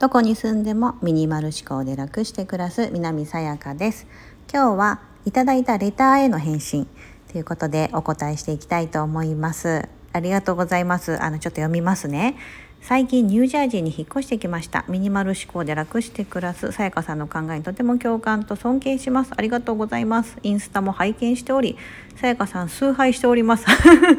[0.00, 4.06] どこに住んでもミニマル思考で楽して暮らす南さやかです。
[4.50, 6.88] 今日はいただいたレターへの返信
[7.30, 9.90] ということでお答えしていきたいと思います。
[10.14, 11.22] ありがとうございます。
[11.22, 12.38] あのちょっと読みますね。
[12.80, 14.86] 最近ニュージャージーに引っ越してきました。
[14.88, 16.72] ミニマル思考で楽して暮らす。
[16.72, 19.32] さやかさんの考えにとても共感と尊敬します。
[19.36, 20.38] ありがとうございます。
[20.42, 21.76] インスタも拝見しており
[22.16, 23.66] さやかさん崇拝しております。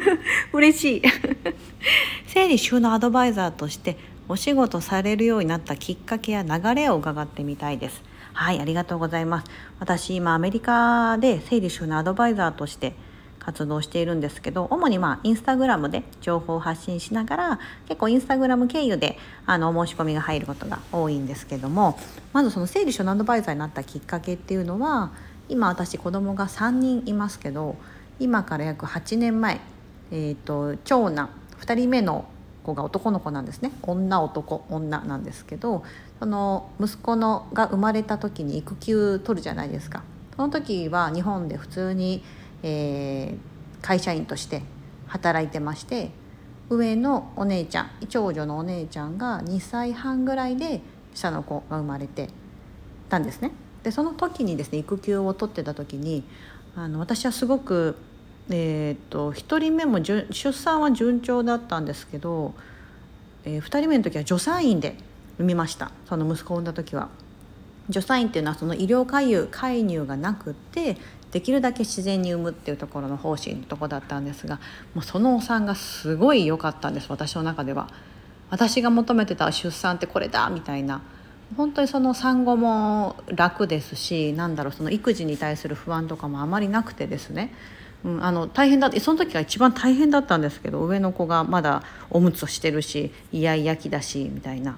[0.54, 1.02] 嬉しい。
[2.32, 3.96] 整理収納アドバイザーとして
[4.32, 8.02] お仕事されるようになったきっかけや流れを伺ってみたいです。
[8.32, 9.46] はいありがとうございます。
[9.78, 12.94] 私今アメリカで整理収納アドバイザーとして
[13.40, 21.98] 活動しているんですけど主にまあインスタグラムで情報を発信しながら結構インスタグラム経由であの申し込みが入ることが多いんですけども
[22.32, 25.12] まずその整理収納アドバイザーになったきっかけっていうのは
[25.50, 27.76] 今私子供が3人いますけど
[28.18, 29.60] 今から約8年前、
[30.10, 31.28] えーと、長男
[31.60, 32.24] 2人目の
[32.62, 35.84] 子が男の子なんですね女男女なんですけど
[36.18, 40.02] その息子のが生まれた時に育休取るじゃないですか
[40.36, 42.22] その時は日本で普通に
[42.62, 44.62] えー、会社員として
[45.06, 46.10] 働いてまして
[46.70, 50.80] 上のお姉ちゃん長女のお姉ちゃんが2歳半ぐらいで
[51.14, 52.30] 下の子が生まれて
[53.10, 53.52] たんですね。
[53.82, 56.24] でその時にですね育休を取ってた時に
[56.74, 57.96] あの私はすごく、
[58.50, 62.54] えーと、1人目も出産は順調だったんですけど、
[63.44, 64.96] えー、2人目の時は助産院で
[65.38, 67.08] 産みましたその息子を産んだ時は。
[67.90, 70.96] 助産院っていうのはその医療介入介入がなくって
[71.32, 74.60] できるだけ自然に産むっていうところの方針のとこだったんですが
[74.94, 77.88] もうそのお産がすごい良かったんです私の中では。
[78.50, 81.00] 私が求めてた出産ってこれだみたいな
[81.56, 87.54] 本当にその産後も楽ですしなんだろうその育児に対する不安とかもあまりなくてですね、
[88.04, 94.76] うん、あの大変だってその時が一番大変だったんですけど上の子がまだおむつをしてるしイヤイヤ期だしみたいな。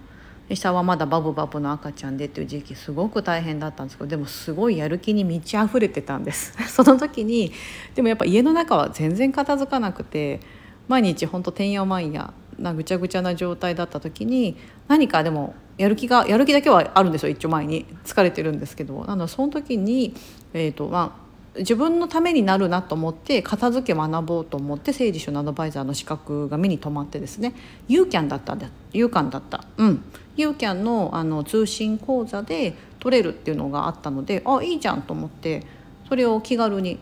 [0.50, 6.52] 下はまだバブバブの赤ちゃんでっていう時期すごく大変だったんですけどでもすごいやる気に満ち溢れてたんです。
[6.68, 7.52] その時に
[7.94, 10.40] でもやっぱ家の中は全然片付かなくて
[10.86, 14.56] 毎日ほんとてんやまんやなぐちゃぐちゃな状態だった時に
[14.86, 17.86] 何かでもやる気がやる気だけはあるんですよ一丁前に。
[18.04, 19.02] 疲れてるんですけど。
[19.06, 20.14] なのでその時に、
[20.52, 21.23] えーとまあ、
[21.58, 27.54] 自分のためになるなと思って片付け学ぼうと思って整理収納アドバイザーの資格が目に留まってですね
[27.86, 29.64] ユーキャンだったんで UCAN だった。
[29.76, 30.04] うん。
[30.36, 35.64] ユーキャンのあの通信講座で取れるっていうのがあったのであいいじゃんと思って
[36.08, 36.98] それを気軽に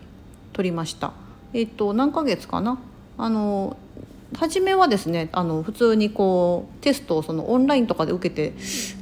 [0.53, 1.13] 取りました。
[1.53, 2.79] えっ、と何ヶ月かな？
[3.17, 3.77] あの
[4.35, 8.53] 初めはですねあの普通にこうテストをそのオンラインとかで受けて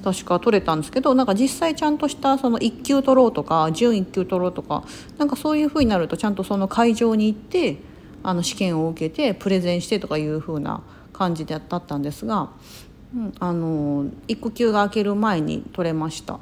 [0.04, 4.84] 確か取れたんですけどなんか実際ちゃんとしたその1級取ろうとか準1級取ろうとか
[5.18, 7.78] なんかそういうふうになるとちゃんとその会場に行って
[8.24, 10.84] あの試験を受けてプレゼンしてとかいうふうな
[11.14, 12.50] 感じだったんですが、
[13.16, 16.40] うん、あの育休が明ける前に取れました。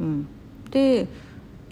[0.00, 0.26] うん、
[0.70, 1.08] で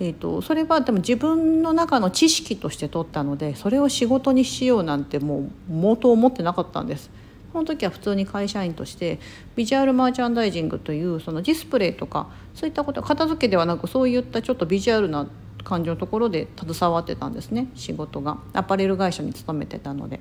[0.00, 7.10] えーと、それはでも自分の中の知識として取ったのでそれを仕事にしようなんてもう元思ってなかったんです。
[7.52, 9.18] その時は普通に会社員として
[9.56, 15.26] ビジュアルマーチャンダイジングというそのディスプレイとかそういったこと片付けではなくそういったちょっとビジュアルな
[15.64, 20.20] 感じのところで携わってたんですね仕事がアパレル会社に勤めてたので。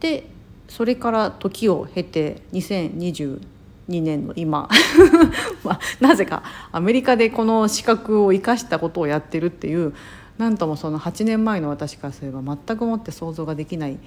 [0.00, 0.26] で
[0.68, 3.40] それから時を経て2022
[3.88, 4.68] 2年の今。
[5.64, 6.42] まあ、なぜか。
[6.72, 9.94] アメリカでこの資格を生かしたことをやってるっていう。
[10.38, 13.98] なんともその8年前の私からすれば全くもって想像ができない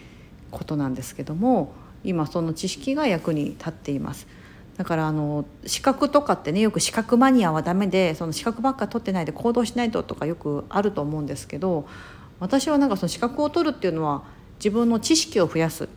[0.52, 1.74] ことなんですけども。
[2.06, 4.28] 今その知識が役に立っています。
[4.78, 11.88] だからあの資格とかってねよく資格マニアはダメでその資格ばっか取ってないで行動しないととかよくあると思うんですけど
[12.42, 14.24] 私はなんかその資格を取るっていうのは
[14.58, 15.88] 自分の知識を増やす。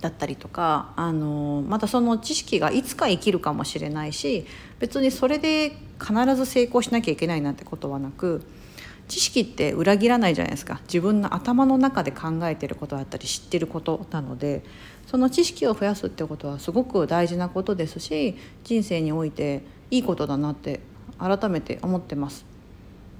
[0.00, 4.46] だったりとかあのまたその知識がいつか生きるかもしれないし
[4.78, 8.42] 別にそれで必ず成功しなきゃいけないなんてことはなく
[9.08, 14.62] 知識って裏切らないじゃないですか自分の頭の中で考えてることだったり知ってることなので
[15.06, 20.80] その知識を増やすってことはすごく大事なことですし人生においていいことだなって
[21.18, 22.44] 改めて思ってます。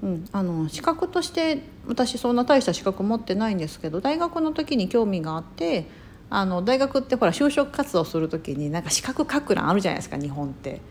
[0.03, 5.87] うん、あの資格として私そんな大した資格持ってないんですけど大学の時に興味があって
[6.29, 10.81] あの大学ってほら就職活動する時になんか資格書く欄あるじゃないですか日本って。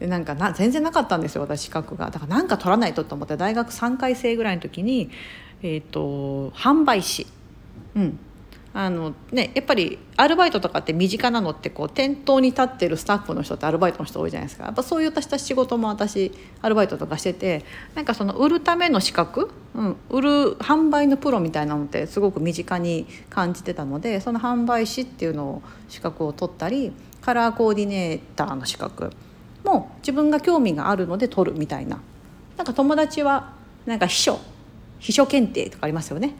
[0.00, 2.10] でなんかな全然なかったんですよ私資格が。
[2.10, 5.10] だから何か取らないとと思って大学3回生ぐらいの時に、
[5.62, 7.26] えーと、販売士、
[7.94, 8.18] うん、
[8.78, 14.66] あのね、やっぱりアルバイトとかって身近なのってこう店頭に立ってるスタッフの人ってアルバイトの人多いじゃないですか。
[14.66, 16.30] やっぱそういった仕事も私
[16.60, 17.64] アルバイトとかしてて
[17.94, 20.28] なんかその売るための資格、うん、売る
[20.58, 26.92] 販売のプロみたいなのってすごく身近に感じてたのでその販売士っていうのを資格を取ったり
[27.22, 29.10] カラーコーディネーターの資格
[29.64, 31.98] も自分が興味があるので取るみたいな。
[32.58, 33.54] なんか友達は
[33.86, 34.38] なんか秘書
[34.98, 36.34] 秘書検定とかありますよね。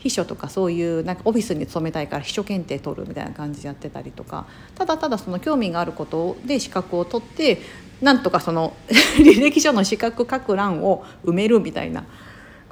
[0.00, 4.46] 秘書とかそういうなんかオフィスに勤めたいから秘書検定取るみたいな感じでやってたりとか。
[4.74, 7.58] ただただその興味があることで資格を取って
[8.00, 8.74] なんとかその
[9.20, 12.04] 履歴書の資格書く欄を埋めるみたいな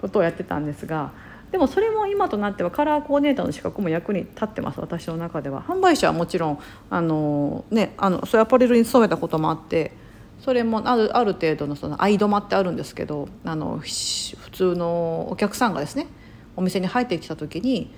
[0.01, 1.13] ことをやってたんですが。
[1.51, 5.63] でもそれも今となってはカラーコーディネーターの資格も役に立ってます私の中では。
[5.63, 6.59] 販売者はもちろん
[6.91, 9.93] あの、ね、あのそういうアパレルに勤めたこともあって
[10.41, 16.07] それもあるある程度のその相止まってあるんですけどあの普通のお客さんがですね
[16.59, 17.89] お店に入ってきた時に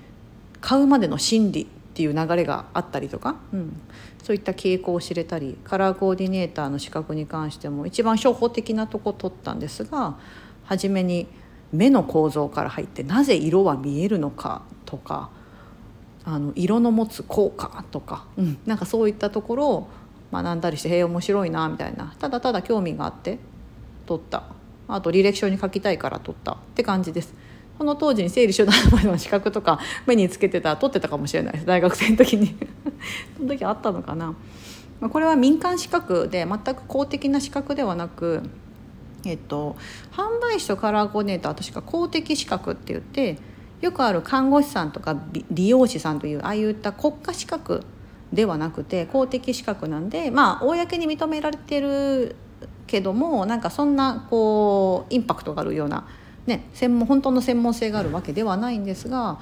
[0.61, 3.81] 買うまでの心理っていう流れがあったりとか、うん、
[4.23, 10.19] そういった傾向を知れたりカラーコーディネーターの資格に関しても一番初歩的なとこ取ったんですが
[10.65, 11.27] 初めに
[11.73, 15.31] 目の構造から入ってなぜ色は見えるのかとか
[16.25, 19.89] あの色の持つ効果とか、うん、なんかそういったところを
[20.35, 23.39] 学んだりして「へえ面白いな」みたいなただただ興味があって
[24.05, 24.43] 取った
[24.87, 27.35] あと履歴書に書きたいから取ったって感じです。
[27.81, 28.73] この当時に整理収納
[29.11, 31.55] の資格とか 目につけてた取ってたかもしれない。
[31.55, 32.55] です大学生の時に。
[33.39, 34.35] その時あったのかな。
[35.09, 38.43] これは民間資格で全く公的な資格ではなく
[39.25, 39.77] えっと
[40.13, 43.39] 販売士とカラーコーディネーター確か公的資格って言って
[43.81, 45.17] よくある看護師さんとか
[45.51, 47.83] 理容師さんというああいった国家資格
[48.31, 52.37] ではなくて公的資格なんでまあ公に認められてる
[52.87, 56.07] けどもなんかそんなこうインパクトがあるような
[56.47, 59.39] ね、専門本当の専門性があるわけではないんですが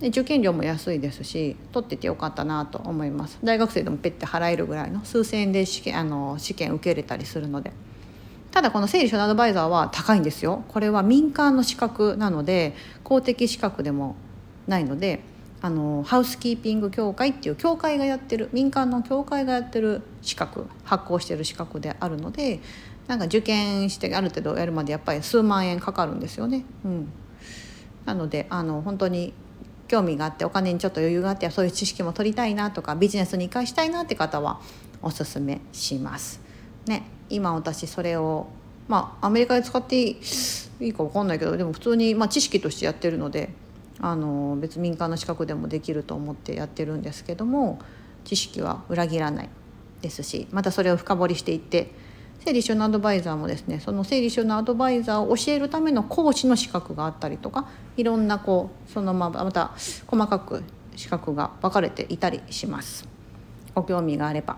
[0.00, 3.38] 受験料も安いですし取っててよかったなと思います。
[3.42, 7.72] 大学生でもペッて払えるぐらいの数千円で試験あの試験受け入れたりするので。
[8.50, 10.62] ただこの整理収納アドバイザーは高いんですよ。
[10.68, 14.14] これは民間の資格なので公的資格でも
[14.68, 15.24] ないので
[15.60, 22.60] あのハウスキーピング協会っていう協会がやってる民間の協会がやってる資格発行してる資格であるので
[23.06, 26.64] なんか受験してある程度やるまでやっぱり数万円かかるんですよね。
[26.84, 27.08] うん、
[28.06, 29.34] なのであの本当に
[29.88, 34.60] 興味があってお金にちょっと余裕があってそういう知識も取りたいなとかビジネスに生かしたいなって方は
[35.02, 36.40] おすすめします。
[36.86, 38.46] ね、今私それを
[38.88, 40.18] まあアメリカで使ってい
[40.80, 43.50] いか分かんないけどでも普通に、まあ、知識としてやってるので
[44.00, 47.78] あの別民間の資格でもできると思ってやってるんですけども
[48.24, 49.48] 知識は裏切らない
[50.02, 51.90] ですしまたそれを深掘りしていって
[52.40, 59.72] 整理収納アドバイザーもですねその整理収納アドバイザーを教えるための講師の資格があったりとかいろんなこうそのまままた
[60.06, 60.62] 細かく
[60.96, 63.08] 資格が分かれていたりします。
[63.74, 64.56] ご興味があれば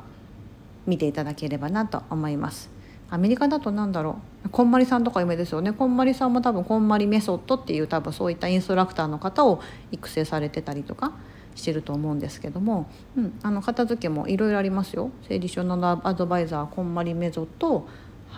[0.87, 2.77] 見ていただければなと思います。
[3.09, 9.61] アメリカだとなんだろうこんまりさんとか有名ですよねこんまりさんも多分こんまりメソッドっていう多分そういったインストラクターの方を
[9.93, 11.13] 育成されてたりとか
[11.57, 15.11] してると思うんですけども、うん、あの片付けもいろいろありますよ。
[15.27, 17.89] 整理収納アドバイザーこんまりメゾと、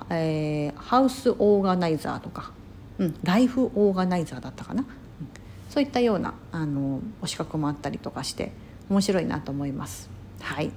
[0.09, 2.53] えー、ハウスオーガナイザーとか、
[2.99, 4.87] うん、ライフオーガナイザーだったかな、うん、
[5.69, 8.53] そういったようなあのお資格もあったりとかして
[8.89, 10.09] 面白いなと思います。
[10.41, 10.71] はい。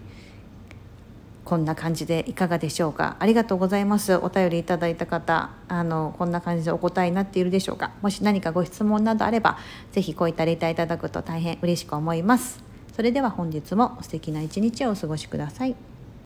[1.44, 3.18] こんな感じでいかがでしょうか？
[3.20, 4.16] ありがとうございます。
[4.16, 7.92] お便りいただいた方あのこんな感じでお答えになっているでしょうか？
[8.02, 9.58] もし何かご質問などあれば
[9.92, 12.64] 是非こういったレターいただくと大変嬉しく思います。
[12.96, 15.76] それでは本日も素敵な一日をお過ごしください。